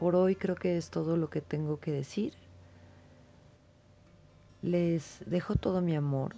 por 0.00 0.16
hoy 0.16 0.34
creo 0.34 0.56
que 0.56 0.76
es 0.76 0.90
todo 0.90 1.16
lo 1.16 1.30
que 1.30 1.40
tengo 1.40 1.78
que 1.78 1.92
decir. 1.92 2.34
Les 4.62 5.18
dejo 5.26 5.56
todo 5.56 5.80
mi 5.80 5.96
amor. 5.96 6.36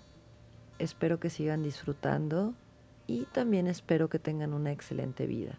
Espero 0.78 1.20
que 1.20 1.28
sigan 1.28 1.62
disfrutando 1.62 2.54
y 3.06 3.26
también 3.26 3.66
espero 3.66 4.08
que 4.08 4.18
tengan 4.18 4.54
una 4.54 4.72
excelente 4.72 5.26
vida. 5.26 5.58